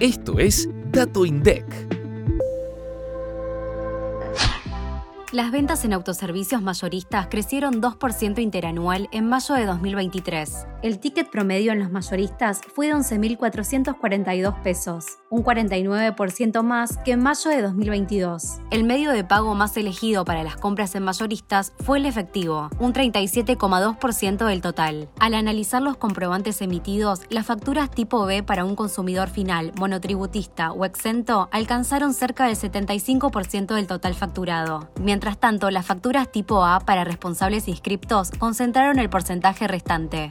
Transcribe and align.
Esto 0.00 0.38
es 0.38 0.68
Dato 0.92 1.24
INDEC. 1.24 1.64
Las 5.32 5.50
ventas 5.50 5.86
en 5.86 5.94
autoservicios 5.94 6.60
mayoristas 6.60 7.28
crecieron 7.28 7.80
2% 7.80 8.38
interanual 8.40 9.08
en 9.10 9.26
mayo 9.26 9.54
de 9.54 9.64
2023. 9.64 10.66
El 10.86 11.00
ticket 11.00 11.28
promedio 11.28 11.72
en 11.72 11.80
los 11.80 11.90
mayoristas 11.90 12.60
fue 12.72 12.86
de 12.86 12.94
11.442 12.94 14.62
pesos, 14.62 15.18
un 15.30 15.42
49% 15.42 16.62
más 16.62 16.98
que 16.98 17.10
en 17.10 17.24
mayo 17.24 17.50
de 17.50 17.60
2022. 17.60 18.60
El 18.70 18.84
medio 18.84 19.10
de 19.10 19.24
pago 19.24 19.56
más 19.56 19.76
elegido 19.76 20.24
para 20.24 20.44
las 20.44 20.54
compras 20.54 20.94
en 20.94 21.02
mayoristas 21.02 21.72
fue 21.80 21.98
el 21.98 22.06
efectivo, 22.06 22.70
un 22.78 22.92
37,2% 22.92 24.46
del 24.46 24.60
total. 24.60 25.08
Al 25.18 25.34
analizar 25.34 25.82
los 25.82 25.96
comprobantes 25.96 26.62
emitidos, 26.62 27.22
las 27.30 27.46
facturas 27.46 27.90
tipo 27.90 28.24
B 28.24 28.44
para 28.44 28.64
un 28.64 28.76
consumidor 28.76 29.28
final, 29.28 29.72
monotributista 29.74 30.70
o 30.70 30.84
exento 30.84 31.48
alcanzaron 31.50 32.14
cerca 32.14 32.46
del 32.46 32.54
75% 32.54 33.74
del 33.74 33.88
total 33.88 34.14
facturado. 34.14 34.88
Mientras 35.00 35.36
tanto, 35.38 35.72
las 35.72 35.84
facturas 35.84 36.30
tipo 36.30 36.64
A 36.64 36.78
para 36.78 37.02
responsables 37.02 37.66
inscriptos 37.66 38.30
concentraron 38.38 39.00
el 39.00 39.10
porcentaje 39.10 39.66
restante. 39.66 40.30